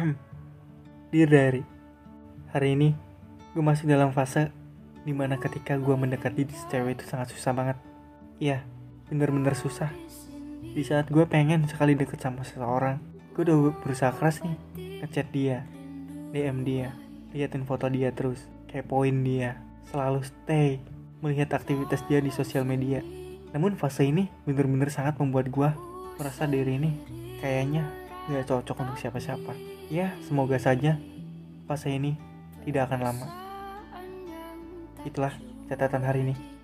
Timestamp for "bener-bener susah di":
9.08-10.84